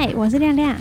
[0.00, 0.76] 嗨，我是亮亮，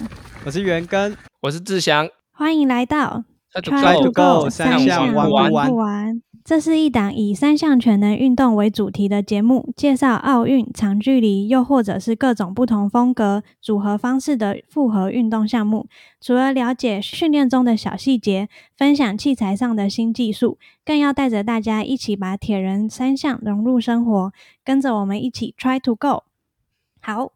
[0.46, 6.22] 我是元根，我是志祥，欢迎来到 Try to go 三项玩不完不完。
[6.46, 15.88] 这是一档以三项全能运动为主题的节目，介绍奥运、长距离，又或者是各种不同风格、组合方式的复合运动项目。
[16.22, 18.48] 除了了解训练中的小细节，
[18.78, 24.32] 分享器材上的新技术，更要带着大家一起把铁人三项融入生活，
[24.64, 26.26] 跟着我们一起 Try to go。
[27.00, 27.32] 好，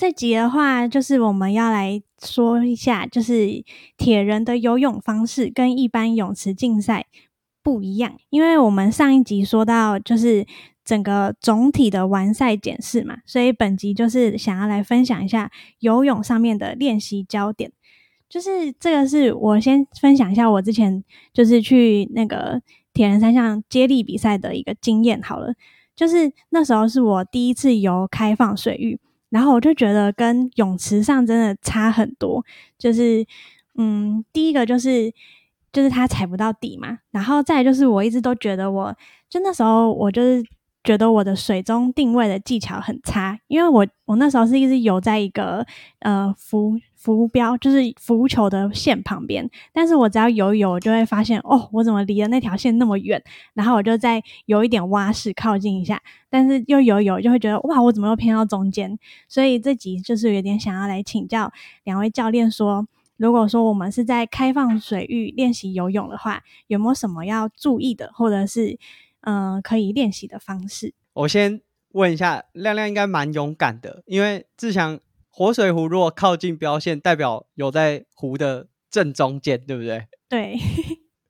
[0.00, 3.62] 这集的话，就是我们要来说一下，就是
[3.98, 7.04] 铁人的游泳方式跟一般泳池竞赛
[7.62, 10.46] 不一样，因为我们上一集说到，就是
[10.82, 15.50] 整个总体的完赛检视嘛，所以本集就是想要来分享一下
[15.80, 17.70] 游泳上面的练习焦点。
[18.26, 22.62] 就是这个是我先分享一下我之前就是去那个
[22.94, 25.52] 铁人三项接力比赛的一个经验好了，
[25.94, 28.98] 就是那时候是我第一次游开放水域。
[29.30, 32.44] 然后我就觉得跟泳池上真的差很多，
[32.78, 33.24] 就是
[33.76, 35.12] 嗯，第一个就是
[35.72, 38.94] 就是它踩不到底嘛，然后再就是我一直都觉得我
[39.28, 40.44] 就那时候我就是
[40.82, 45.64] 觉得我的水中定位的技巧很差，因为我我那时候是一直游在一个
[46.00, 53.22] 呃浮浮标，就是浮球的线旁边，但是我只要游一游，我就会发现哦，我怎么离了那条线那么远？
[53.54, 58.98] 然后我就再游一点蛙式靠近一下，但是又游一游就会觉得哇，我怎么又偏到中间？
[59.26, 61.50] 所以这集就是有点想要来请教
[61.84, 68.78] 两位教练说，如果说我们是在开放水域练习游泳的话，有没有什么要注意的，或者是
[69.22, 70.92] 嗯可以练习的方式？
[71.14, 71.62] 我先
[71.92, 80.08] 问一下，亮亮应该蛮勇敢的，因为志强活水湖如果靠近标线，代表有在湖的正中间，对不对？
[80.28, 80.58] 对，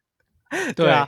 [0.74, 1.06] 对啊，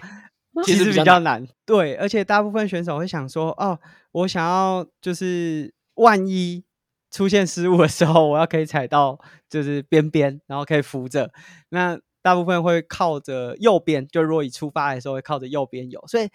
[0.64, 1.46] 其实比较较难。
[1.66, 3.78] 对，而且大部分选手会想说，哦，
[4.12, 6.64] 我想要就是万一
[7.10, 9.18] 出现失误的时候，我要可以踩到
[9.48, 11.32] 就是边边，然后可以扶着。
[11.70, 16.28] 那大部分会靠着右边，就如果以出发的时候会靠着右边游，所以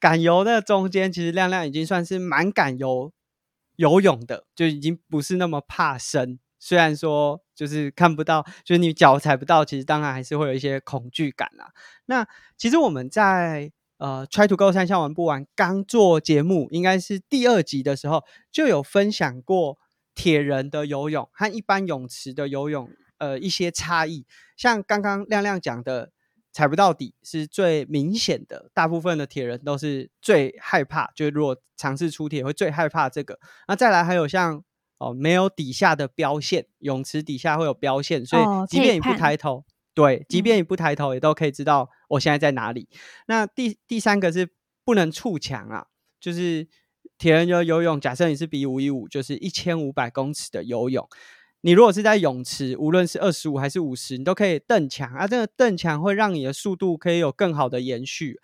[0.00, 3.12] 敢游的中间，其实亮亮已经算是蛮敢游
[3.76, 6.38] 游泳的，就已经不是那么怕深。
[6.58, 11.72] 虽然说就是看不到，就是你脚踩不到，其实当然还是会有一些恐惧感啦。
[12.06, 12.26] 那
[12.56, 19.78] 其实我们在呃 Try to Go 三项玩不完刚做节目，应该是第二集的时候就有分享过
[20.14, 24.24] 铁人的游泳和一般泳池的游泳呃一些差异。
[24.56, 26.12] 像刚刚亮亮讲的，
[26.54, 33.40] 踩不到底是最明显的，大部分的铁人都是最害怕，就是如果尝试出铁会最害怕这个。
[33.66, 34.62] 那再来还有像
[34.98, 39.64] 哦没有底下的标线，泳池底下会有标线，所哦以即便你不抬头，
[39.94, 42.88] 对，即嗯便你不抬头，也都可以知道我现在在哪里。
[43.26, 44.48] 那第第三个是
[44.84, 45.88] 不能触墙啊，
[46.20, 46.68] 就是
[47.18, 51.08] 铁人游游泳，假设你是比五一五，就是一千五百公尺的游泳，
[51.64, 55.26] 你如果是在泳池，无论是二十五还是五十，你都可以蹬墙啊。
[55.26, 58.38] 这个蹬墙会让你的速度可以有更好的延续。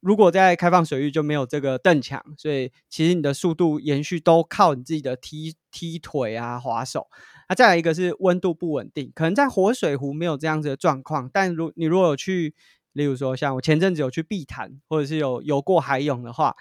[0.00, 7.08] 如果在开放水域就没有这个蹬墙，所以其实你的速度延续都靠你自己的踢踢腿啊、滑手。
[7.50, 12.54] 那、再来一个是温度不稳定，可能在活水湖没有这样子的状况，但如你如果有去，
[12.94, 16.56] 例如说像我前阵子有去碧潭，或者是有游过海泳的话，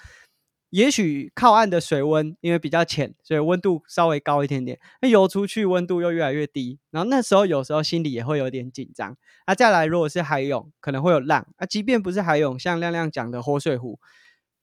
[0.74, 9.16] 也许靠岸的水温因为比较浅，所以温度稍微高一点点，那游出去温度又越来越低，然后那时候有时候心里也会有点紧张。
[9.46, 14.00] 那、再来，如果是海泳，可能会有浪啊，即便不是海泳，像亮亮讲的活水湖，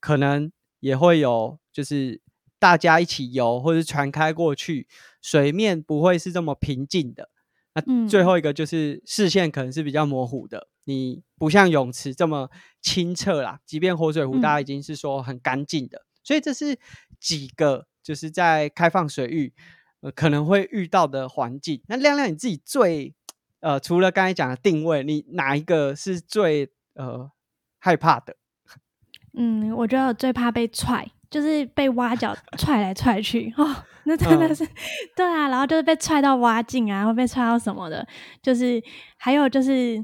[0.01, 0.51] 可能
[0.81, 2.19] 也会有，就是
[2.59, 4.89] 大家一起游，或者是船开过去，
[5.21, 7.29] 水面不会是这么平静的。
[7.73, 12.49] 那最嗯后一个就是视线可能是比较模糊的，你不像泳池这么
[12.81, 13.59] 清澈啦。
[13.65, 16.77] 即便活水湖，大家已经是说很干净的，所以这是
[17.19, 19.53] 几个就是在开放水域
[20.01, 21.81] 呃可能会遇到的环境。
[21.87, 23.15] 那亮亮你自己最
[23.61, 27.31] 呃除了刚才讲的定位，你哪一个是最呃
[27.79, 28.35] 害怕的？
[29.33, 34.67] 嗯，我觉得我最怕被踹，就是被挖脚 踹来踹去哦，那真的嗯是、
[35.15, 38.07] 对啊，然后就是被踹到挖镜啊，会被踹到什么的，
[38.43, 38.79] 就是
[39.17, 39.95] 还有就是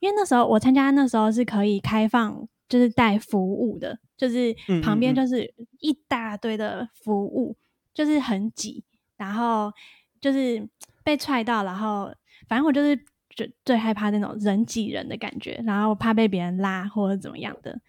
[0.00, 7.56] 因为那时候我参加那时候是可以开放，就是带服务的，就是嗯旁边就是一大堆的服务，
[7.94, 8.82] 就是很挤，
[9.16, 9.72] 然后
[10.20, 10.68] 就是
[11.04, 12.12] 被踹到，然后
[12.48, 12.98] 反正我就是
[13.30, 17.80] 最最害怕那种人挤人的感觉，然后怕被别人拉或者怎么样的。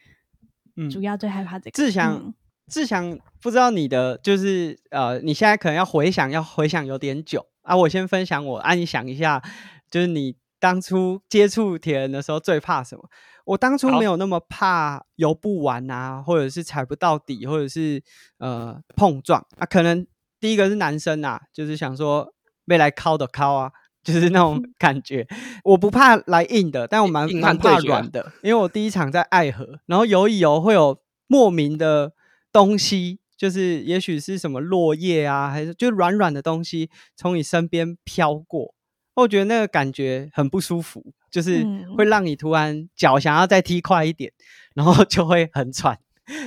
[0.78, 1.72] 嗯主要最害怕这个。
[1.72, 2.34] 志祥嗯
[2.68, 7.76] 志祥，不知道你的就是呃，你现在可能要回想，要回想有点久啊。
[7.76, 9.42] 我先分享我，啊，你想一下，
[9.90, 13.04] 就是你当初接触铁人的时候最怕什么？
[13.46, 18.02] 我当初没有那么怕游不完啊，或者是踩不到底，或者是
[18.40, 19.66] 呃碰撞啊。
[19.68, 20.08] 可能
[20.40, 22.34] 第一个是男生啊，就是想说
[22.66, 23.72] 被来敲的敲啊，
[24.04, 25.28] 就是那种感觉。
[25.64, 32.14] 我不怕来硬的，但我蛮蛮怕软的，因为我第一场在爱河，然后游一游会有莫名的
[32.56, 38.74] 东西，就是也许是什么落叶啊，还是就软软的东西从你身边飘过，
[39.16, 41.66] 我觉得那个感觉很不舒服，就是
[41.98, 44.32] 会让你突然脚想要再踢快一点，
[44.74, 46.00] 然后就会很喘。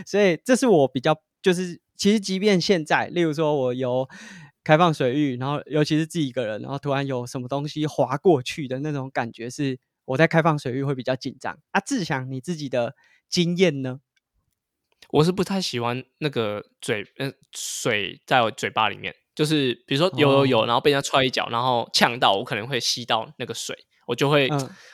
[0.07, 4.09] 所以这是我比较，就是其实即便现在，例如说我游
[4.65, 11.59] 开放水域，然后尤其是自己一个人，然后突然有什么东西划过去的那种感觉，是我在开放水域会比较紧张。
[11.73, 12.95] 啊，志祥，你自己的
[13.29, 14.01] 经验呢？
[15.11, 23.77] 我是不太喜欢那个嘴，嗯，水在我嘴巴里面，就是比如说游游游，然后被人家踹一脚，然后呛到，我可能会吸到那个水，
[24.07, 24.49] 我就会，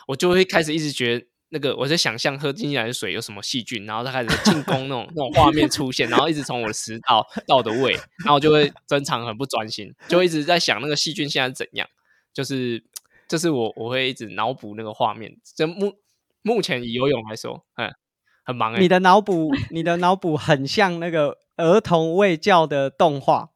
[0.06, 1.26] 我就会开始一直觉得。
[1.50, 7.93] 那个我在想象喝进来的水有什么细菌，然后他开始进攻那种那种画面出现，然后一直从我的食道到我的胃，
[8.25, 11.88] 然后就会整场很不专心，就一直在想那个细菌现在怎样，
[12.32, 12.82] 就是
[13.28, 15.37] 就是我我会一直脑补那个画面。
[15.55, 15.93] 就目
[16.43, 17.94] 目前以游泳来说，嗯，
[18.44, 18.81] 很忙哎。
[18.81, 23.50] 你的脑补，你的脑补很像那个儿童喂教的动画，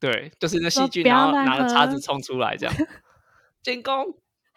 [0.00, 2.74] 对，就是那细菌然后拿着叉子冲出来这样
[3.62, 4.14] 进攻。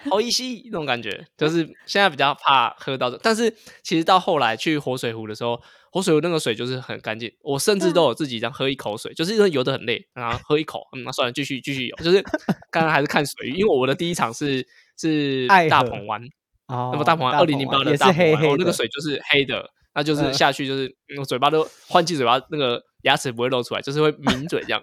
[0.10, 3.50] 好意思，那种感觉就是现在比较怕喝到的，但是
[3.82, 5.60] 其实到后来去活水湖的时候，
[5.90, 11.96] 活水湖那个水就是很干净，我甚至都有自己这样喝一口水，就是因为游的很累，然后喝一口， 嗯那算了，继续继续游。
[11.98, 12.22] 就是
[12.70, 16.22] 刚刚还是看水域，因为我的第一场是是大鹏湾，
[16.68, 24.82] 哦，那么大鹏湾二零零八的大鹏湾，那个水就是黑的，那就是下去就是我嘴巴都换气，嘴巴那个牙齿不会露出来，就是会抿嘴这样。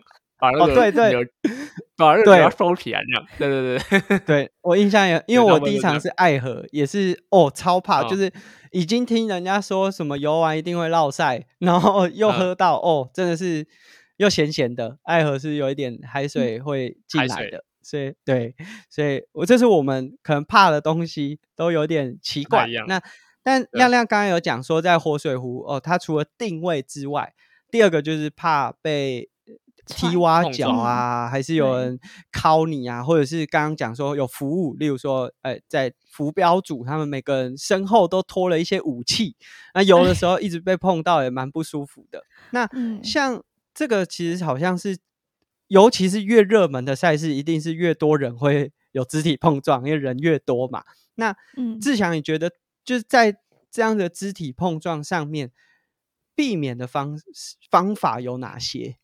[0.58, 1.14] 哦，对对，
[1.96, 8.28] 把那个收起来这样，对对对，对 我印象也，因为我第一场是爱河，也是哦，超怕，就是
[8.72, 13.64] 已经听人家说什么游完一定会落晒，然后又喝到哦，真的是
[14.16, 18.54] 又咸咸的，爱河是有一点海水会进来的，所以对，
[18.88, 22.66] 所以我这是我们可能怕的东西都有点奇怪。
[22.86, 23.00] 那
[23.42, 27.34] 但亮亮刚刚有讲说，在活水湖哦，它除了定位之外，
[27.70, 29.28] 第二个就是怕被。
[29.84, 31.98] 踢挖脚啊，还是有人
[32.32, 39.34] 敲你啊，或者是刚刚讲说有服务，例如说，哎，在浮标组，他们每个人身后都拖了一些武器，
[39.74, 42.22] 那游的时候一直被碰到，也蛮不舒服的。
[42.52, 42.64] 那
[43.02, 43.42] 像
[43.74, 44.96] 这个其实好像是，
[45.72, 50.84] 尤其是越热门的赛事，一定是越多人会有肢体碰撞，因为人越多嘛。
[51.14, 51.34] 那
[51.80, 52.52] 志强，你觉得
[52.84, 53.38] 就是在
[53.70, 55.50] 这样的肢体碰撞上面，
[56.34, 57.18] 避免的方
[57.70, 58.98] 方法有哪些？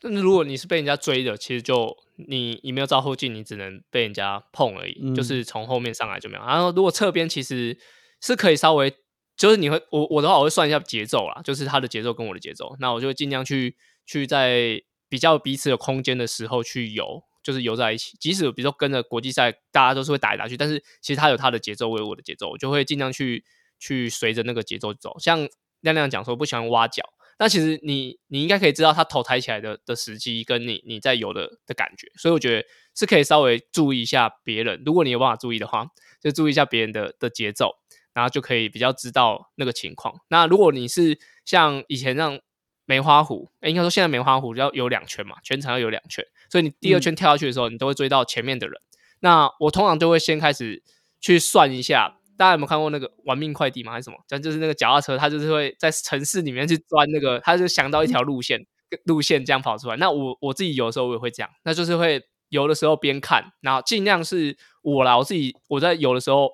[0.00, 6.42] 但是如果你是被人家追的，其实就你你没有照后镜，你只能被人家碰而已，就是从后面上来就没有。
[6.42, 7.78] 然后如果侧边其实
[8.22, 8.90] 是可以稍微，
[9.36, 13.76] 就是你会我我的话我会算一下节奏啦，就是他的节奏跟我的节奏，那我就尽量去
[14.06, 18.16] 去在比较彼此有空间的时候去游，就是游在一起。
[18.18, 23.44] 即使比如说跟着国际赛，大家都是会打来打去，但是其实他有他的节奏，我有我的节奏，我就会尽量去
[23.78, 25.18] 去随着那个节奏走。
[25.18, 25.48] 像
[25.80, 27.02] 亮亮讲说不喜欢挖脚。
[27.36, 32.64] 那其实你你应该可以知道他头抬起来的的时机，跟你你在游的的感觉，所以我觉得
[32.94, 34.80] 是可以稍微注意一下别人。
[34.86, 35.84] 如果你有办法注意的话，
[36.20, 37.72] 就注意一下别人的的节奏，
[38.12, 40.20] 然后就可以比较知道那个情况。
[40.28, 42.38] 那如果你是像以前那
[42.86, 48.80] 梅花湖，应该说现在梅花湖要有两圈嘛，全程要有两圈，所以你第二圈跳下去的时候，你都会追到前面的人。
[49.20, 50.82] 那我通常就会先开始
[51.20, 52.18] 去算一下。
[52.36, 53.92] 大家有没有看过那个玩命快递吗？
[53.92, 54.16] 还是什么？
[54.26, 58.66] 讲就是那个脚踏车，它就是会在城市里面去钻那个，他就想到一条路线，
[59.04, 59.96] 路线这样跑出来。
[59.98, 66.50] 那我我自己有的时候我也会这样，那就是会游的时候边看，然后尽量是我啦，我自己我在游的时候，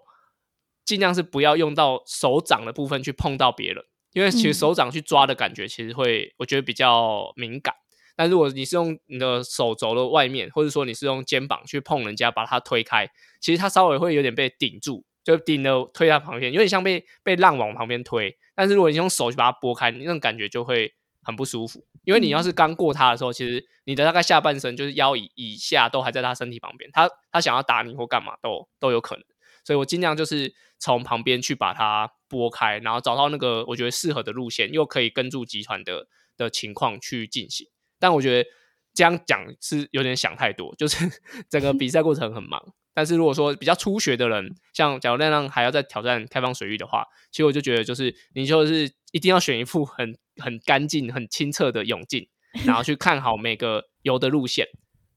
[0.85, 7.75] 尽量是不要用到手掌的部分去碰到别人，因为其实手掌去抓的感觉其实会我觉得比较敏感。
[8.17, 13.09] 但如果你是用你的手肘的外面，或者说你是用肩膀去碰人家，把它推开，
[13.41, 15.05] 其实它稍微会有点被顶住。
[15.23, 18.35] 就顶了推他旁边，有点像被被浪往旁边推。
[18.55, 21.85] 但是如果你用手去把它拨开，那种感觉就会很不舒服。
[22.05, 29.25] 因为你要是刚过他的时候，其实你的大概下半身就是腰以以下都还在他身体旁边，他他想要打你或干嘛都都有可能。
[29.65, 37.69] 所以我尽量就是从旁边去把它拨开，然后找到那个我觉得适合的路线，又可以跟住集团的的情况去进行。
[37.99, 38.49] 但我觉得
[38.95, 40.97] 这样讲是有点想太多，就是
[41.51, 42.73] 整个比赛过程很忙。
[42.93, 52.29] 但是如果说比较初学的人，像假如那样还要再挑战开放水域的话，其实我就觉得就是你就是一定要选一副很很干净、很清澈的泳镜，
[52.67, 54.67] 然后去看好每个游的路线。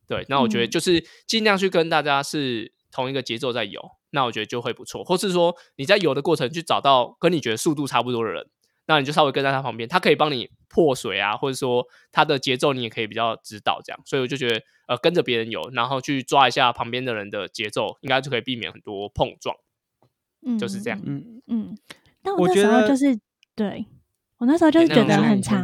[0.05, 3.81] 对，那我觉得就是尽量去跟大家是同一个节奏在游，
[4.11, 5.03] 那我觉得就会不错。
[5.03, 8.47] 或是说你在游的过程去找到跟你觉得速度差不多的人，
[8.85, 13.99] 那你就稍微跟在他旁边，他可以帮你破水啊，或者说他的节奏你也可以比较指导这样。
[14.05, 19.55] 所以我就觉得，呃，跟着别人游，然后去抓一下旁边的人的节奏，应该就可以避免很多碰撞。
[20.45, 21.77] 嗯，就是这样嗯嗯。
[22.21, 23.19] 但我我那觉得时候就是
[23.55, 23.85] 对
[24.37, 25.63] 我那时候就是觉得很长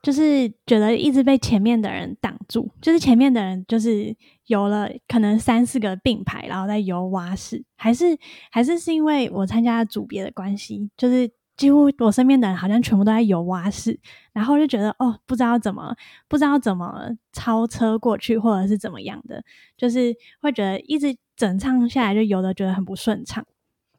[0.00, 4.14] 就是觉得一直被前面的人挡住，就是前面的人就是
[4.46, 8.16] 游了可能三四个并排，然后再游蛙式，还是
[8.50, 13.98] 还是是因为我参加组别的关系，就是几乎我身边的人好像全部都在游蛙式，
[14.32, 15.94] 然后就觉得哦，不知道怎么
[16.28, 19.42] 不知道怎么超车过去，或者是怎么样的，
[19.76, 23.44] 就是会觉得一直整唱下来就游的觉得很不顺畅，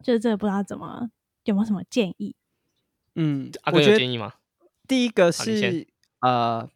[0.02, 1.10] 就是这个不知道怎么
[1.44, 2.34] 有没有什么建议？
[3.16, 4.36] 嗯，阿哥我有建议吗？
[4.88, 5.86] 第一个是
[6.22, 6.70] 呃，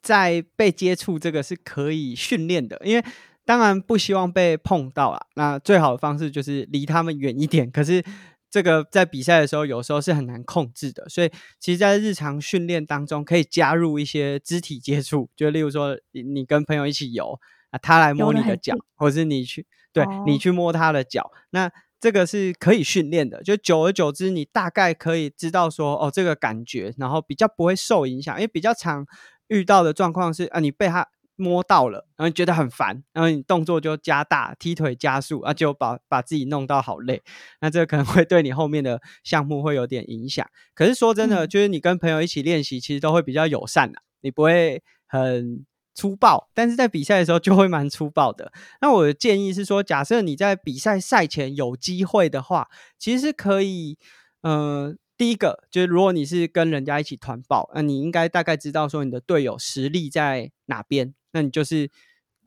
[0.00, 3.04] 在被接触这个是可以训练的，因为
[3.44, 5.26] 当然不希望被碰到啦。
[5.34, 7.70] 那最好的方式就是离他们远一点。
[7.70, 8.04] 可是
[8.50, 17.38] 这个在比赛的时候，有时候是很难控制的，所以其实，在日常训练当中，可以加入一些肢体接触，就例如说，你你跟朋友一起游
[17.70, 23.42] 啊，他来摸你的脚，或者是你去对、哦你去摸他的脚，那这个是可以训练的。
[23.42, 28.34] 就久而久之，你大概可以知道说，哦，这个感觉，然后比较不会受影响。
[28.36, 29.06] 因为比较常
[29.48, 37.22] 遇到的状况是，啊，你被他摸到了，然后你觉得很烦，然后你动作就加大，踢腿加速，啊，就把把自己弄到好累。
[37.60, 40.44] 那这个可能会对你后面的项目会有点影响。
[40.74, 45.64] 可是说真的，嗯就是你跟朋友一起练习，其实都会比较友善的，你不会很
[45.98, 48.52] 粗暴，但是在比赛的时候就会蛮粗暴的。
[48.80, 53.98] 那我的建议是说，假设你在比赛赛前有机会的话，其实可以，
[54.42, 61.90] 呃，第一个就是如果你是跟人家一起团报，那你应该大概知道说你的队友实力在哪边，那你就是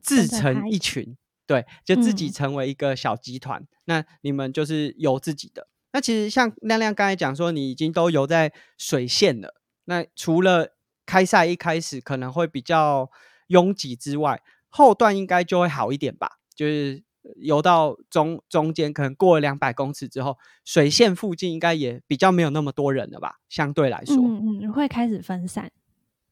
[0.00, 1.14] 自成一群，
[1.46, 5.68] 对，就自己成为一个小集团，那你们就是游自己的。
[5.92, 13.10] 那其实像亮亮刚才讲说，你已经都游在水线了，那除了开赛一开始可能会比较
[13.52, 16.38] 拥挤之外，后段应该就会好一点吧？
[16.54, 17.02] 就是
[17.36, 23.36] 游到中中间，可能过了两百公尺之后，水线附近应该也比较没有那么多人了吧？
[23.48, 25.70] 相对来说，嗯嗯，会开始分散。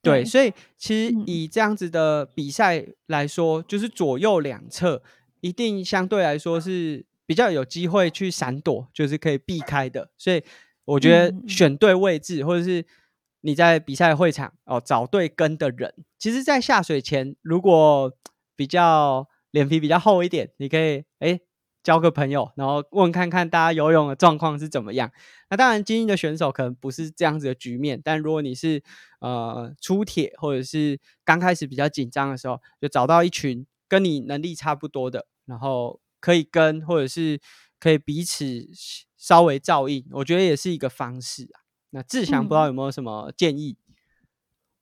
[0.02, 5.02] 对，所以其实嗯以这样子的比赛来说，就是左右两侧
[5.42, 10.10] 一定相对来说是比较有机会去闪躲，就是可以避开的。
[10.16, 10.42] 所以
[10.86, 12.84] 我觉得选对位置，或者是
[13.40, 18.12] 你在比赛会场哦找对跟的人，其实，在下水前如果
[18.56, 21.40] 比较脸皮比较厚一点，你可以哎。
[21.82, 25.10] 交个朋友，然后问看看大家游泳的状况是怎么样。
[25.48, 28.82] 那当然，精英的选手可能不是这样子的局面，但如果你是
[29.20, 37.40] 呃出铁或者是刚开始比较紧张的时候，就找到一群跟你能力差不多的，然后可以跟或者是
[37.78, 38.68] 可以彼此
[39.16, 41.64] 稍微照应，我觉得也是一个方式啊。
[41.90, 43.76] 那志强不知道有没有什么建议？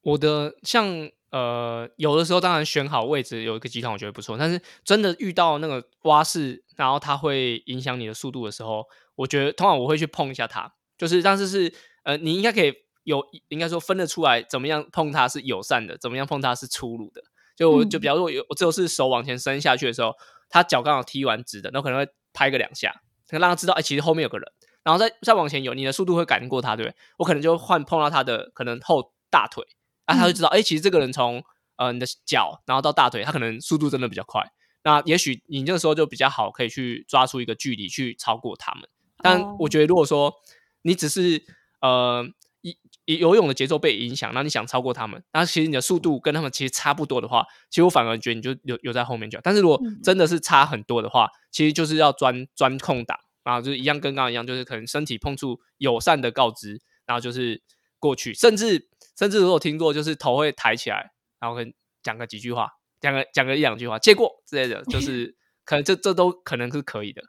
[0.02, 11.72] 我的像呃，有的时候当然选好位置有一个集团我觉得不错，但是真的遇到那个蛙式，然后它会影响你的速度的时候，我觉得通常我会去碰一下它，就是但是是
[12.04, 12.72] 呃，你应该可以
[13.04, 17.22] 有应该说分得出来怎么样碰它是友善的，怎么样碰它是粗鲁的。
[17.54, 20.14] 就我就嗯比方说有我只有是手往前伸下去的时候，
[20.48, 24.50] 他脚刚好踢完直的，那我可能会拍个两下，让他知道哎、其实后面有个人，
[24.88, 26.96] 然后再再往前游，你的速度会赶过他，对不对？
[27.18, 29.62] 我可能就换碰到他的可能后大腿。
[30.06, 31.44] 啊，他就知道，哎、其实这个人从
[31.76, 34.42] 呃你的脚，然后到大腿，他可能速度真的比较快。
[34.82, 38.88] 那也许你这个时候就比较好，可以去抓出一个距离去超过他们。
[39.22, 40.32] 但哦我觉得，如果说
[40.80, 41.42] 你只是
[41.82, 42.26] 呃
[42.62, 49.42] 以以游泳的节奏被影响，那你想超过他们，那其实你的速度跟他们其实差不多的话，其实我反而觉得你就留留在后面就好。
[49.44, 53.18] 但是如果嗯真的是差很多的话，其实就是要钻钻空档，
[53.48, 57.62] 然后就是一样跟刚刚一样，就是可能身体碰触友善的告知，然后就是
[57.98, 58.86] 过去，甚至
[59.18, 62.68] 甚至如果听过，就是头会抬起来，然后跟讲个几句话，
[63.00, 67.22] 讲个讲个一两句话，借过之类的，就 是可能这这都可能是可以的。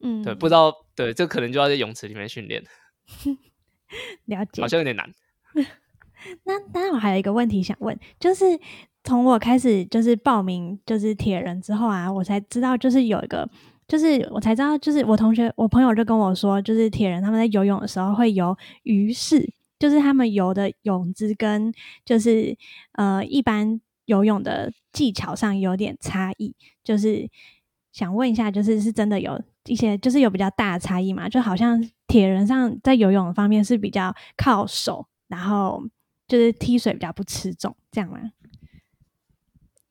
[0.00, 2.64] 嗯，对，不知道对，这可能就要在泳池里面训练，
[4.24, 4.68] 了解好。
[4.68, 5.12] 像有点难。
[6.44, 8.58] 那当然，我还有一个问题想问，就是
[9.04, 13.46] 从我开始就是报名就是铁人之后啊，我才知道就是有一个，
[13.88, 21.72] 就是我才知道，就是我同学我朋友就跟我说，就是铁人他们在游泳的时候会游鱼式，就是他们游的泳姿跟
[22.04, 22.56] 就是
[22.92, 27.28] 呃一般游泳的技巧上有点差异，就是
[27.92, 31.28] 想问一下，就是是真的有一些就是有比较大的差异嘛？
[31.28, 35.82] 就好像铁人上在游泳方面是比较靠手，然后
[36.26, 38.18] 就是踢水比较不吃重，这样吗？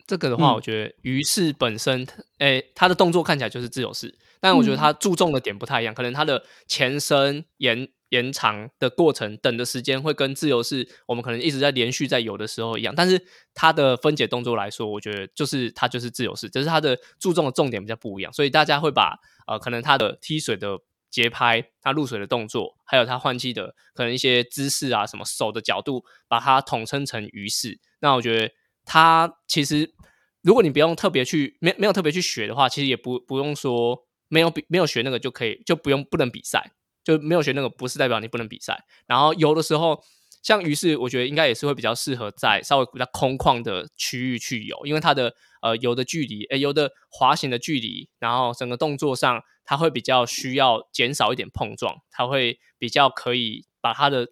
[0.08, 2.08] 这个的话，嗯我觉得鱼式本身，
[2.40, 20.78] 诶、它的动作看起来就是自由式，但我觉得它注重的点不太一样，可能它的前伸、延延长的过程，等的时间会跟自由式我们可能一直在连续在游的时候一样，但是它的分解动作来说，我觉得就是它就是自由式，只是它的注重的重点比较不一样，所以大家会把呃可能它的踢水的
[21.10, 27.80] 节拍、它入水的动作，还有它换气的可能一些姿势啊，什么手的角度，把它统称成鱼式。
[28.00, 28.52] 那我觉得
[28.86, 29.94] 它其实
[30.42, 36.72] 如果你不用特别去没没有特别去学的话，其实也不不用说没有比没有学那个就可以就不用不能比赛。
[37.06, 38.84] 就没有学那个，不是代表你不能比赛。
[39.06, 40.04] 然后游的时候，
[40.42, 54.30] 像于是，我觉得应该也是会比较适合在稍微比较空旷的区域去游，因为它的呃游的距离，诶游的滑行的距离，然后整个动作上，它会比较需要减少一点碰撞，它会比较可以把它的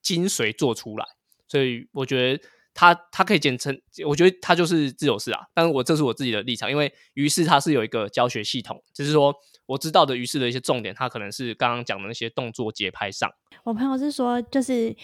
[0.00, 1.04] 精髓做出来。
[1.48, 2.44] 所以我觉得
[2.74, 5.40] 它它可以简称，我觉得它就是自由式啊。
[5.54, 9.34] 但是我这是我自己的立场，因为于是它是有一个教学系统，就是说。
[9.66, 13.30] 我知道的于是的一些重点，它可能是刚刚讲的那些动作节拍上。
[13.62, 14.94] 我朋友是说，就是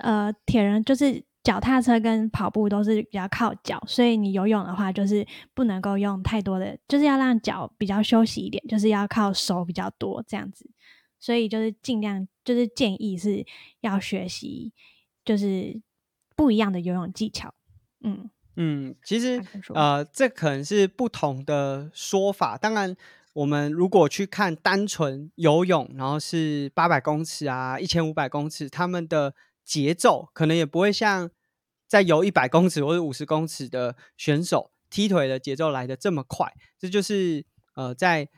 [0.00, 10.70] 呃，铁人就是脚踏车跟跑步都是比较靠脚，所以你游泳的话，就是不能够用太多的，就是要让脚比较休息一点，就是要靠手比较多这样子。
[11.18, 13.44] 所以就是尽量就是建议是
[13.80, 14.72] 要学习
[15.24, 15.80] 就是
[16.42, 17.54] 不一样的游泳技巧。
[18.02, 19.42] 嗯嗯，其实
[19.74, 22.96] 呃，这可能是不同的说法，当然。
[23.34, 29.34] 我们如果去看单纯游泳，然后是八百公尺啊、一千五百公尺，他们的
[29.64, 31.30] 节奏可能也不会像
[31.88, 36.52] 在游一百公尺或者五十公尺的选手踢腿的节奏来的这么快。
[36.78, 38.28] 这就是呃在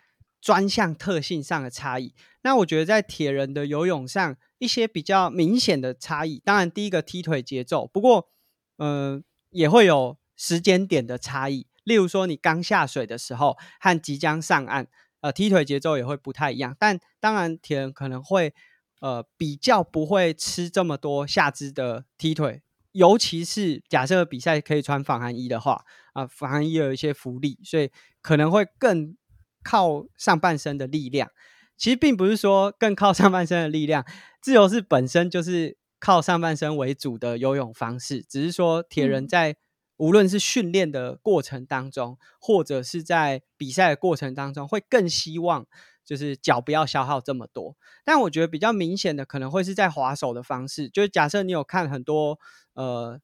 [0.45, 2.15] 专项特性上的差异。
[2.43, 8.29] 那我觉得在铁人的游泳上，一些比较明显的差异，当然第一个踢腿节奏，不过
[8.77, 11.67] 嗯也会有时间点的差异。
[11.85, 14.87] 例如说，你刚下水的时候和即将上岸，
[15.23, 16.77] 呃，踢腿节奏也会不太一样。
[16.79, 18.53] 但当然，铁人可能会
[19.01, 29.17] 呃比较不会吃这么多下肢的踢腿，尤其是假设比赛可以穿防寒衣的话，啊，防寒衣有一些浮力，所以可能会更
[29.65, 31.31] 靠上半身的力量。
[31.77, 34.05] 其实并不是说更靠上半身的力量，
[34.41, 39.57] 自由式本身就是靠上半身为主的游泳方式，只是说铁人在。
[39.97, 45.65] 无论是训练的过程当中，或者是在比赛的过程当中，会更希望
[46.05, 47.77] 就是脚不要消耗这么多。
[48.05, 50.89] 但我觉得比较明显的，可能会是在划手的方式。
[50.89, 52.41] 就是假设你有看很多
[52.73, 53.21] 呃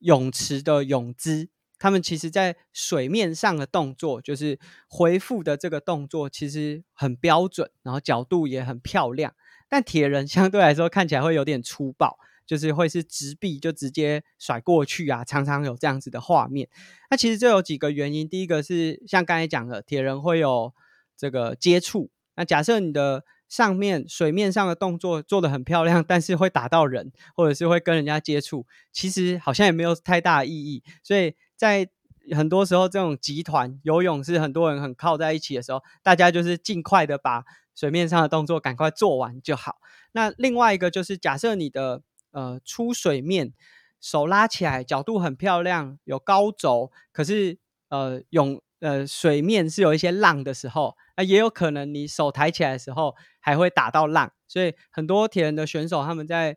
[0.00, 1.48] 泳池的泳姿，
[1.80, 9.34] 他们其实在水面上的动作，就是回复的这个动作，其实很标准，然后角度也很漂亮。
[9.68, 12.16] 但铁人相对来说看起来会有点粗暴。
[12.46, 16.68] 就是会是直臂就直接甩过去啊，常常有这样子的画面。
[17.08, 20.74] 那其实这有几个原因，第一个是像刚才讲的，铁人会有
[21.16, 22.10] 这个接触。
[22.34, 30.82] 那假设你的上面水面上的动作做的很漂亮， 但是会打到人，或者是会跟人家接触，其实好像也没有太大意义。
[31.02, 31.86] 所以在
[32.34, 39.76] 很多时候，这种集团游泳是很多人很靠在一起的时候，大家就是尽快的把水面上的动作赶快做完就好。
[40.12, 43.52] 那另外一个就是假设你的呃，出水面，
[44.00, 46.92] 手拉起来，角度很漂亮，有高轴。
[47.10, 47.58] 可是，
[47.88, 54.32] 呃，泳呃水面是有一些浪的时候，那也有可能你手抬起来的时候还会打到浪。
[54.48, 56.56] 所以，很多铁人的选手他们在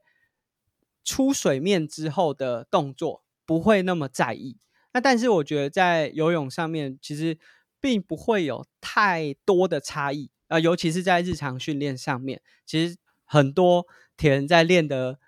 [1.04, 4.58] 出水面之后的动作不会那么在意。
[4.94, 7.38] 那但是，我觉得在游泳上面其实
[7.80, 13.86] 并不会有太多的差异啊，尤其是在日常训练上面，其实很多
[14.18, 15.20] 铁人在练的。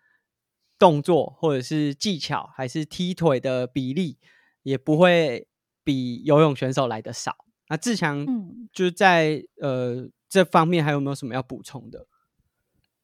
[0.77, 4.19] 动作或者是技巧，还是踢腿的比例，
[4.61, 5.47] 也不会
[5.85, 7.33] 比游泳选手来的少。
[7.69, 8.27] 那志强
[8.73, 12.05] 就是在呃这方面还有没有什么要补充的？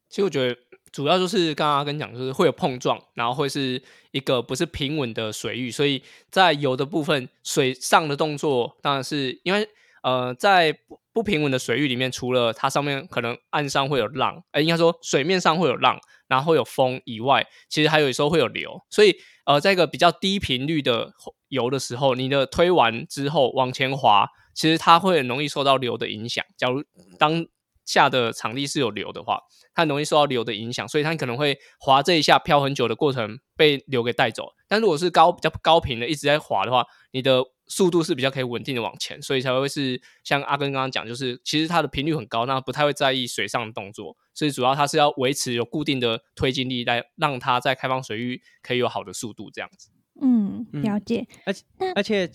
[0.10, 0.60] 其实我觉得
[0.92, 9.70] 主要就是刚刚跟你讲，就是会有碰撞，然后会是一个不是平稳的水域，所以在游的部分，水上的动作当然是因为
[10.04, 10.78] 呃在
[11.14, 16.00] 不平稳的水域里面，除了它上面可能岸上会有浪，哎，应该说水面上会有浪。
[16.28, 21.12] 然后会有风以外，其实还有时候会有流，所以呃，在一个比较低频率的
[21.50, 26.46] 游的时候，你的推完之后往前滑，其实它会很容易受到流的影响。
[26.56, 26.82] 假如
[27.20, 27.46] 当
[27.92, 29.40] 下的场地是有流的话，
[29.74, 34.54] 它容易受到流的影响，所以它可能会滑这一下漂很久的过程被流给带走。
[34.68, 49.90] 但如果是高比较高频的一直在滑的话，你的速度是比较可以稳定的往前，所以才会是像阿根刚刚讲，就是其实它的频率很高，那不太会在意水上的动作，所以主要它是要维持有固定的推进力来让它在开放水域可以有好的速度这样子。
[50.22, 51.26] 嗯，了解。
[51.46, 51.64] 而且
[51.96, 52.30] 而且，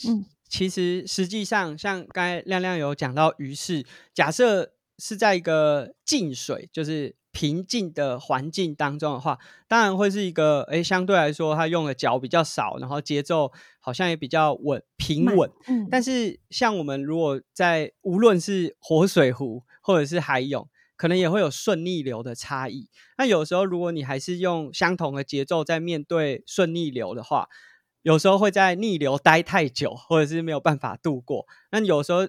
[0.49, 15.51] 其实实际上像刚才亮亮有讲到鱼是，假设是在一个静水，就是平静的环境当中的话，当然会是一个诶，相对来说它用的脚比较少，然后节奏好像也比较稳平稳。
[15.67, 22.89] 嗯，但是像我们如果在无论是活水湖或者是海泳，可能也会有顺逆流的差异。
[23.19, 27.49] 那有时候如果你还是用相同的节奏在面对顺逆流的话，
[28.01, 31.45] 有时候会在逆流待太久，或者是没有办法度过。
[31.71, 32.27] 那有时候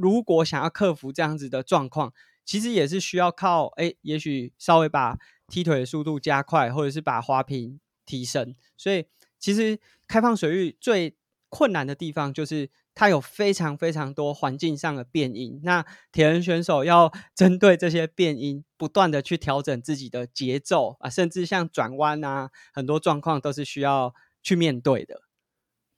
[0.00, 8.56] 如果想要克服这样子的状况，其实也是需要靠哎，也许稍微把踢腿的速度加快，或者是把滑频提升。
[8.76, 9.04] 所以
[9.38, 11.16] 其实开放水域最
[11.48, 15.60] 困难的地方就是它有非常非常多环境上的变音。
[15.62, 25.22] 那铁人选手要 针对这些变音，不断的去调整自己的节奏啊，甚至像转弯啊，很多状况都是需要去面对的。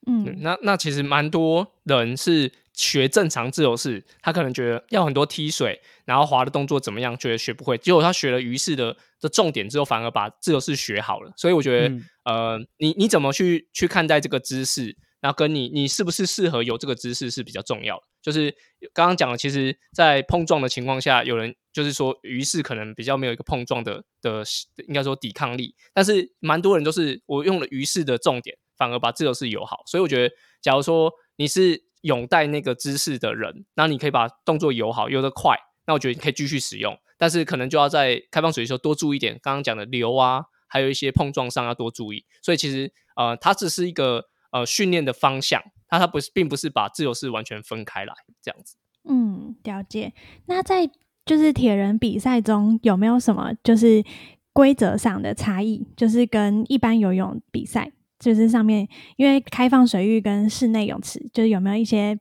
[0.07, 2.53] 嗯，那那其实蛮多人是。
[2.75, 7.77] 学正常自由式，他可能觉得要很多踢水，然后滑的动作怎么样，觉得学不会。
[7.77, 11.33] 结果他学了鱼式的的重点之后，反而把自由式学好了。
[11.37, 18.03] 所以我觉得，呃，你你怎么去去看待这个姿势，然后跟你你是不是适合有这个姿势是比较重要的。
[18.23, 18.55] 就是
[18.95, 24.43] 刚刚讲的，其实，在碰撞的情况下，有人就是说鱼式可能比较没有一个碰撞的的，
[24.89, 25.75] 应该说抵抗力。
[25.93, 29.83] 但是蛮多人都是我用了鱼式的重点，反而把自由式游好。
[29.87, 31.85] 所以我觉得，假如说你是。
[32.03, 42.25] 泳带那个姿势的人，那你可以把动作游好，游得快，那我觉得你可以继续使用，但是可能就要在开放水的时候多注意一点，刚刚讲的流啊，还有一些碰撞上要多注意。
[42.43, 48.77] 所以其实呃，它只是一个呃训练的方向，它它不是，并不是把自由式完全分开来这样子。
[49.09, 50.13] 嗯，了解。
[50.47, 50.89] 那在
[51.25, 54.05] 就是铁人比赛中有没有什么就是
[54.53, 57.93] 规则上的差异，就是跟一般游泳比赛？
[58.23, 62.17] 就是上面，因为开放水域跟室内泳池，就是有没有一些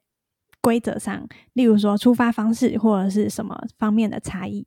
[0.60, 4.66] 规则上，例如说出发方式或者是什么方面的差异？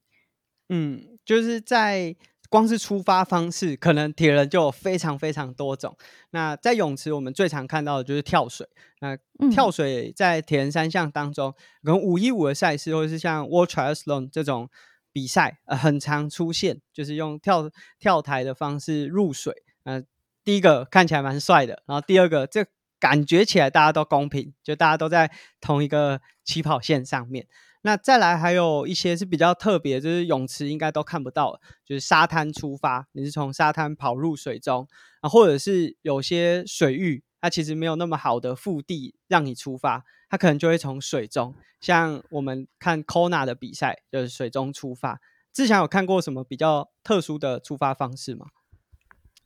[0.68, 2.14] 嗯，就是在
[2.48, 5.96] 光是出发方式，可能铁人就有非常非常多种。
[6.30, 8.64] 那在泳池，我们最常看到的就是跳水。
[9.00, 9.18] 那
[9.50, 11.50] 跳水在铁人三项当中，
[11.82, 14.70] 可能五一五的赛事，或者是像 World Triathlon 这种
[15.12, 17.68] 比赛，呃，很常出现，就是用跳
[17.98, 20.04] 跳台的方式入水，呃。
[20.44, 22.66] 第一个看起来蛮帅的，然后第二个这
[23.00, 25.30] 感觉起来大家都公平，就大家都在
[25.61, 27.46] 同一个起跑线上面。
[27.83, 34.88] 那再来还有一些是比较特别，就是泳池应该都看不到，就是沙滩出发，你是从沙滩跑入水中
[35.20, 45.20] 啊，或者是有些水域它其实没有那么好的腹地让你出发，它可能就会从水中，像我们看 Kona 的比赛就是水中出发。
[45.52, 48.46] 之前有看过什么比较特殊的出发方式吗？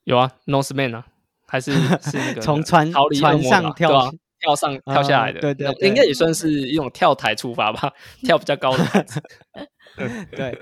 [0.09, 1.07] 有啊，Northman 啊，
[1.47, 7.93] 还是 是那个从船船上跳跳上跳下来的，对对，应该也算是一种跳台出发吧，
[8.23, 8.85] 跳比较高的。
[10.35, 10.59] 对，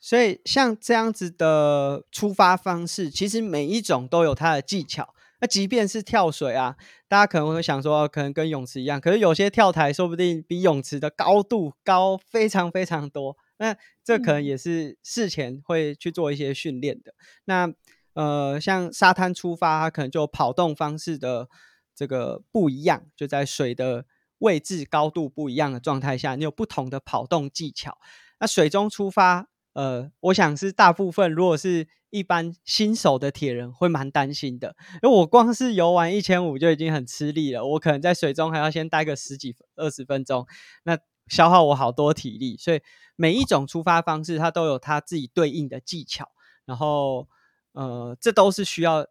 [0.00, 5.12] 所以像这样子的出发方式，其实每一种都有它的技巧。
[5.42, 13.36] 那即便是跳水啊，大家可能会想说，可能跟泳池一样，可是有些跳台说不定比泳池的高度高非常非常多。
[13.58, 17.12] 那这可能也是事前会去做一些训练的。
[17.44, 17.70] 那
[18.16, 21.50] 呃，像沙滩出发，它可能就跑动方式的
[21.94, 24.06] 这个不一样，就在水的
[24.38, 27.98] 位置高度不一样的状态下，你有不同的跑动技巧。
[28.40, 40.46] 那水中出发，呃，我想是大部分如果是一般新手的铁人会蛮担心的，因为我光是游完一千五就已经很吃力了，我可能在水中还要先待个十几二十分钟，
[40.84, 40.98] 那
[41.28, 42.56] 消耗我好多体力。
[42.56, 42.80] 所以
[43.14, 46.30] 每一种出发方式，它都有它自己对应的技巧，
[46.64, 47.28] 然后。
[47.76, 49.06] 呃，这都是需要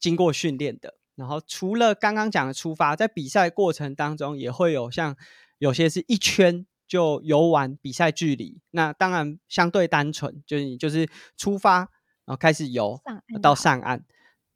[0.00, 0.94] 经过训练的。
[1.14, 5.16] 然后除了刚刚讲的出发，在比赛过程当中也会有像
[5.58, 11.88] 有些是一圈就游完比赛距离，那当然相对单纯，就是你就是出发然
[12.26, 13.00] 后开始游
[13.40, 14.04] 到上岸。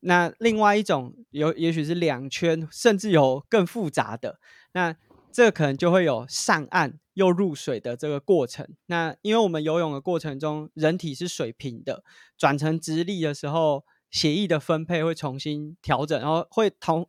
[0.00, 4.40] 那另外一种有也许是两圈，甚至有更复杂的，
[4.72, 4.96] 那
[5.30, 8.68] 这可能就会有上岸又入水的这个过程。
[8.86, 12.04] 那因为我们游泳的过程中，人体是水平的。
[12.36, 17.08] 转成直立的时候，血液的分配会重新调整，然后会同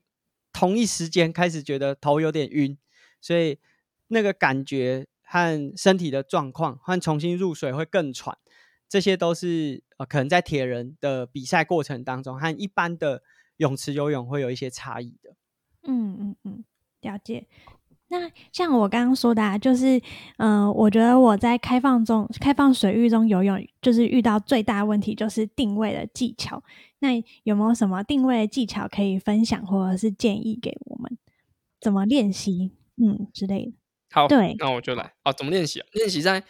[0.51, 2.77] 同一时间开始觉得头有点晕，
[3.19, 3.59] 所以
[4.07, 8.37] 那个感觉和身体的状况和重新入水会更喘，
[8.87, 13.23] 这些都是呃可能在铁人的比赛过程当中和一般的
[13.57, 15.35] 泳池游泳会有一些差异的。
[15.85, 16.65] 嗯嗯嗯，
[17.01, 17.47] 了解。
[18.13, 19.99] 那像我刚刚说的，啊，就是，
[20.38, 26.62] 嗯，我觉得我在开放中、开放水域中游泳，就是遇到最大问题就是定位的技巧。
[26.99, 27.10] 那
[27.41, 31.17] 有没有什么定位的技巧可以分享，或者是建议给我们？
[31.82, 32.71] 怎么练习？
[32.97, 33.73] 嗯，之类的。
[34.12, 35.34] 好，对，那我就来啊。
[35.34, 35.88] 怎么练习啊？
[35.93, 36.43] 练习在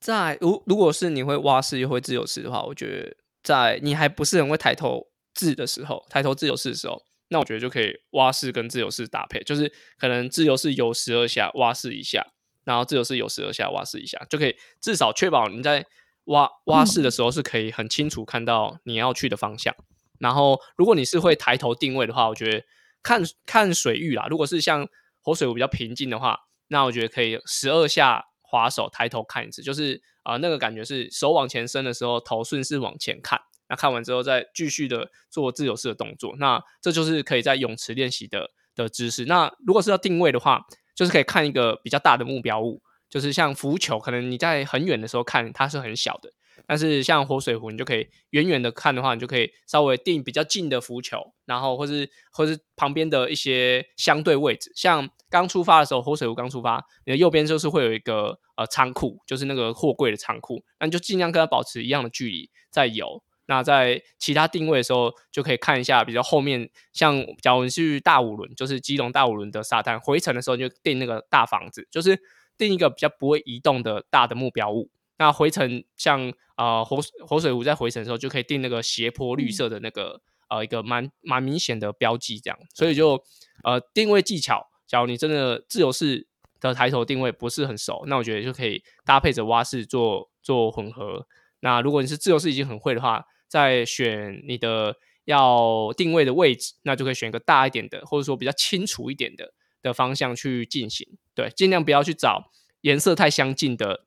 [0.00, 12.26] 在如如果是你会蛙式又会自由式的话，我觉得在你还不是很会抬头字的时候，抬头自由式的时候，那我觉得就可以蛙式跟自由式搭配，就是可能自由式游十二下，蛙式一下，
[12.64, 15.84] 然后自由式游十二下，蛙式一下，就可以至少确保你在
[16.24, 19.74] 蛙蛙式的时候是可以很清楚看到你要去的方向。
[20.18, 22.64] 然后如果你是会抬头定位的话，我觉得
[23.02, 24.88] 看看水域啦，如果是像
[25.20, 28.26] 活水比较平静的话，那我觉得可以十二下。
[28.46, 33.40] 滑手抬头看一次，就是啊，那个感觉是手往前伸的时候，头顺势往前看。
[33.68, 36.34] 那看完之后，再继续的做自由式的动作。
[36.38, 39.24] 那这就是可以在泳池练习的的知识。
[39.24, 46.30] 那如果是要定位的话，就是可以看一个比较大的目标物，就是像浮球，可能你在很远的时候看它是很小的。
[46.66, 54.70] 但是像活水湖，你就可以远远的看的话，你就可以稍微定比较近的浮球，然后或是或是旁边的一些相对位置。
[54.76, 63.22] 像刚出发的时候，活水湖刚出发，你的右边就是会有一个呃仓库，就是那个货柜的仓库，那你就尽量跟它保持一样的距离再游。
[63.46, 72.18] 那在其他定位的时候，就可以看一下比较后面，像假如你去大五轮，就是基隆大五轮的沙滩，回程的时候就定那个大房子，就是
[72.56, 74.90] 定一个比较不会移动的大的目标物。
[75.18, 82.58] 那回程像呃活活水湖在回程的时候，就可以定那个斜坡绿色的那个呃一个蛮蛮明显的标记，这样。
[82.74, 83.22] 所以就
[83.62, 86.26] 呃定位技巧，假如你真的自由式
[86.60, 91.26] 的抬头定位不是很熟，那我觉得就可以搭配着蛙式做做混合。
[91.60, 93.24] 那如果你是自由式已经很会的话，
[93.54, 101.06] 再选你的要定位的位置，那就可以选一个大一点的，或者说比较清楚一点的的方向去进行。
[101.36, 104.06] 对，尽量不要去找颜色太相近的。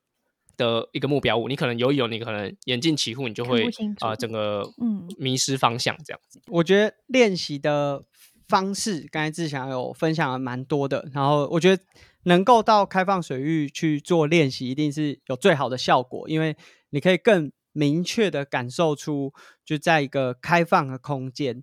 [0.58, 3.64] 的一个目标物，你可能游泳，你可能眼镜起雾，你就会
[4.00, 6.42] 啊，整个嗯迷失方向这样子。
[6.48, 8.02] 我觉得练习的
[8.48, 11.84] 方式，刚才志祥有分享了蛮多的，然后我觉得
[12.24, 16.56] 能够到开放水域去做练习，一定是有最好的效果，因为
[16.90, 19.32] 你可以更明确的感受出
[19.64, 21.62] 就在一个开放的空间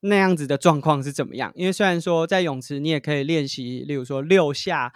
[0.00, 1.52] 那样子的状况是怎么样。
[1.54, 4.92] 因为虽然说在泳池你也可以练习，例如说六下。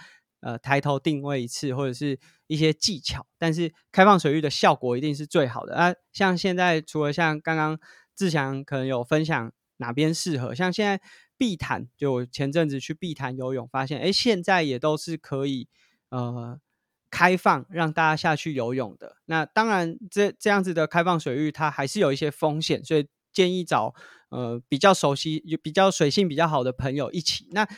[0.46, 5.94] 呃，抬头定位一次，或者是一些技巧，但是开放水域的效果一定是最好的啊。
[6.12, 7.80] 像现在，除了像刚刚
[8.14, 11.00] 志强可能有分享哪边适合，像现在
[11.38, 15.66] 碧潭，就前阵子去碧潭游泳，发现哎，现在也都是可以
[16.10, 16.60] 呃
[17.14, 19.18] 开放让大家下去游泳的。
[19.26, 23.94] 那当然，这这样子的开放水域，它还是有一些风险，所以建议找
[24.30, 27.46] 呃比较熟悉、比较水性比较好的朋友一起。
[27.52, 27.68] 那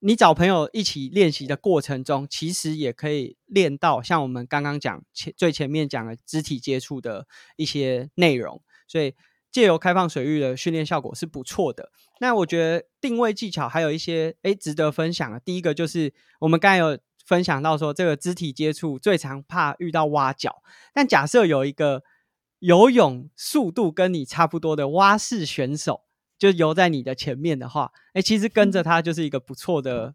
[0.00, 7.26] 你找朋友一起练习的过程中，其实也可以练到像我们刚刚讲前最前面讲的肢体接触的
[7.56, 9.14] 一些内容，所以
[9.50, 11.90] 借由开放水域的训练效果是不错的。
[12.20, 15.40] 那我觉得定位技巧还有一些诶值得分享的。
[15.40, 22.02] 第一个就是我们刚才有分享到说，这个肢体接触最常怕遇到蛙脚，但假设有一个
[22.58, 26.02] 游泳速度跟你差不多的蛙式选手。
[26.38, 30.12] 就游在你的前面的话，哎，其实跟着他就是一个不错的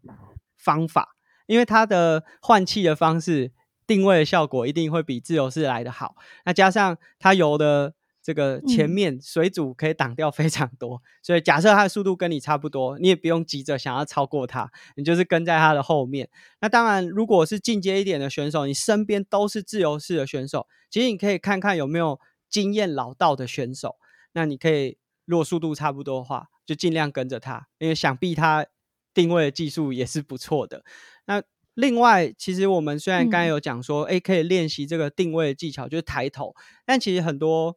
[0.58, 1.16] 方法，
[1.46, 3.50] 因为他的换气的方式、
[3.86, 6.16] 定位的效果一定会比自由式来的好。
[6.44, 7.94] 那加上他游的
[8.28, 16.28] 这个前面水阻可以挡掉非常多，所以假设他的速度跟你差不多，你也不用急着想要超过他，你就是跟在他的后面。
[16.60, 23.96] 那当然，如果是进阶一点的选手，你身边都是自由式的选手，其实你可以看看有没有经验老道的选手，
[24.32, 24.98] 那你可以。
[25.24, 28.64] 如果速度差不多的话，就尽量跟着他，因为想必他
[29.12, 30.82] 定位的技术也是不错的。
[31.26, 31.42] 那
[31.74, 36.54] 另外，其实我们虽然刚才有讲说，哎，可以练习这个定位的技巧，就是抬头，
[36.86, 37.76] 但其实很多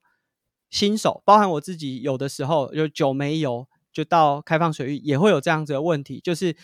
[0.71, 6.55] 新手，包含我自己，有的时候就久没游，就到开放水域也会有这样子的问题，就是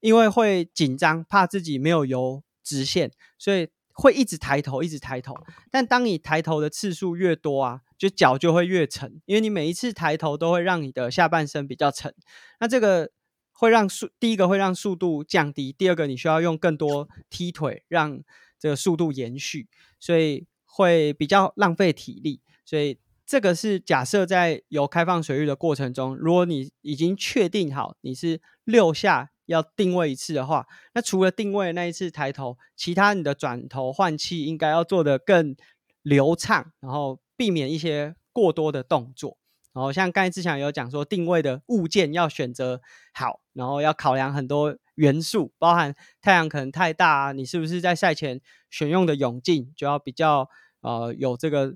[0.00, 5.34] 因为会紧张，怕自己没有游直线，所以会一直抬头，一直抬头。
[5.70, 12.12] 但当你抬头的次数越多啊，就脚就会越沉，因为你每一次抬头都会让你的下半身比较沉，
[12.58, 13.12] 那这个
[13.52, 18.20] 会让速第一个会让速度降低，第二个你需要用更多踢腿让
[18.58, 19.68] 这个速度延续，
[20.00, 22.40] 所以会比较浪费体力。
[22.64, 22.98] 所以
[23.32, 35.56] 这个是假设在有开放水域的过程中，如果你已经确定好你是六下要定位一次的话，那除了定位那一次抬头，其他你的转头换气应该要做得更
[36.02, 37.18] 流畅，然后。
[37.34, 39.36] 避免一些过多的动作，
[39.72, 42.80] 然后像刚才之前有讲说，定位的物件要选择
[43.12, 48.40] 好，然后要考量很多元素，包含太阳可能太大啊，你是不是在赛前
[48.70, 50.48] 选用的泳镜就要比较
[50.82, 51.74] 呃有这个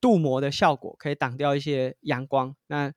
[0.00, 2.54] 镀膜的效果，可以挡掉一些阳光。
[2.66, 2.92] 那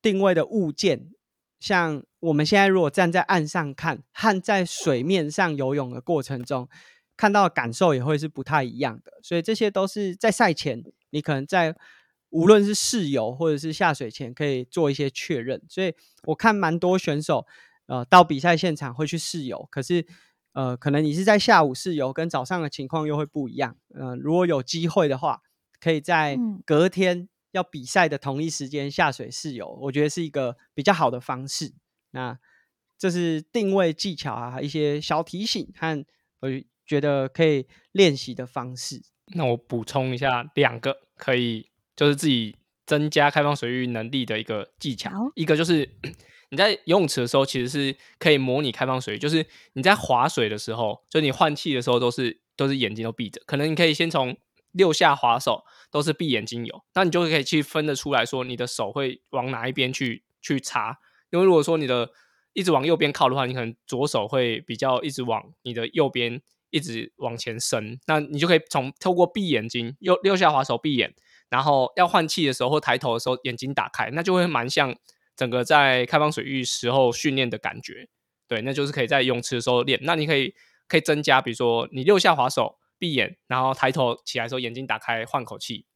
[0.00, 1.10] 定位的物件，
[1.58, 6.68] 像我们现在如果站在岸上看，和在水面上游泳的过程中，
[7.16, 9.12] 看到感受也会是不太一样的。
[9.22, 11.74] 所以这些都是在赛前，你可能在
[12.30, 15.60] 无论是试游或者是下水前可以做一些确认。
[15.68, 15.92] 所以
[16.24, 17.46] 我看蛮多选手，
[17.86, 20.06] 呃，到比赛现场会去试游，可是
[20.52, 23.76] 呃，可能你是在下午试游，跟早上的情况又会不一样。
[23.94, 25.42] 嗯，如果有机会的话，
[25.80, 31.72] 可以在隔天要比赛的同一时间下水试游，我觉得是一个比较好的方式。
[32.10, 32.38] 那
[32.98, 36.04] 这是定位技巧啊，一些小提醒和
[36.40, 36.48] 我
[36.86, 39.02] 觉得可以练习的方式。
[39.34, 45.10] 那我补充一下两个可以，就是自己增加开放水域能力的一个技巧。
[45.34, 45.88] 一个就是
[46.50, 54.34] 你在游泳池的时候，其实是可以模拟开放水域，就是你在划水的时候，就你换气的时候都是都是眼睛都闭着，可能你可以先从
[54.72, 60.98] 六下划手都是闭眼睛游，那你就可以去分得出来说你的手会往哪一边去去插。
[61.30, 62.10] 因为如果说你的
[62.52, 71.14] 一直往右边靠的话，你可能左手会比较一直往你的右边一直往前伸，那你就可以从透过闭眼睛右六下滑手闭眼，
[71.48, 74.96] 然后要换气的时候或抬头的时候眼睛打开，那就会蛮像
[75.36, 78.08] 整个在开放水域时候训练的感觉。
[78.46, 79.98] 对，那就是可以在泳池的时候练。
[80.02, 80.54] 那你可以
[80.88, 85.86] 可以增加，比如说你六下滑手闭眼，然后抬头起来的时候眼睛打开换口气，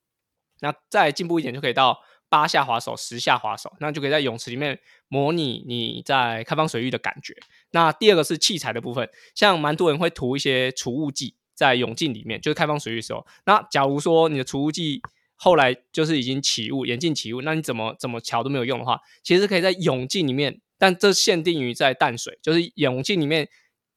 [0.60, 2.00] 那再进步一点就可以到。
[2.28, 7.36] 八下滑手，十下滑手，那就可以在泳池里面模拟你在开放水域的感觉。
[7.72, 13.26] 那第二个是器材的部分，像蛮多人会涂一些除雾剂在泳镜里面，就是开放水域的时候。
[13.44, 15.02] 那假如说你的除雾剂
[15.36, 23.46] 后来就是已经起雾，眼镜起雾，那你怎么怎么调都没有用的话，其实可以在泳镜里面，但这限定于在淡水，就是泳镜里面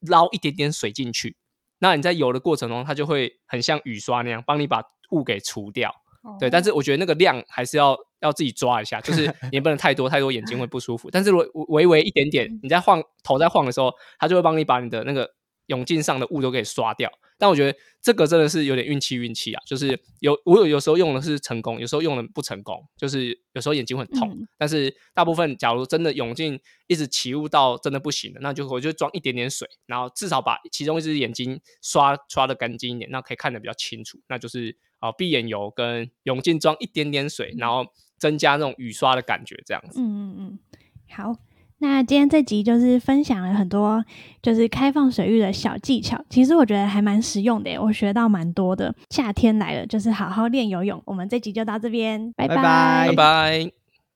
[0.02, 1.38] 捞一点点水进去，
[1.80, 5.94] 那你在游的过程中，它就会很像雨刷那样，帮你把雾给除掉。
[6.40, 11.08] 对，但是我觉得那个量还是要要自己抓一下，就是 也不能太多，太多眼睛会不舒服。
[11.12, 15.30] 但是如果 微微一点点，你在晃头在晃的时候，它就会帮你把你的那个
[15.68, 17.12] 泳镜上的雾都给刷掉。
[17.38, 24.48] 但我觉得这个真的是有点运气，运气啊，就是有我有有时候用的是成功，有时候用的不成功，就是有时候眼睛很痛。
[24.58, 34.20] 但是大部分假如真的泳镜一直起雾到真的不行了，那就我就装一点点水，然后至少把其中一只眼睛刷刷的干净一点，那可以看得比较清楚。
[34.28, 37.86] 那就是啊，闭眼油跟泳镜装一点点水，然后
[38.18, 40.00] 增加那种雨刷的感觉，这样子。
[40.00, 40.60] 嗯嗯嗯，
[41.10, 41.36] 好。
[41.80, 44.04] 那今天这集就是分享了很多，
[44.42, 46.24] 就是开放水域的小技巧。
[46.30, 48.94] 其实我觉得还蛮实用的，我学到蛮多的。
[49.10, 51.02] 夏天来了，就是好好练游泳。
[51.06, 53.85] 我们这集就到这边，拜拜拜拜。